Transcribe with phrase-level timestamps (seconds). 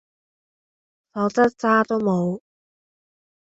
[1.13, 2.41] 否則渣都無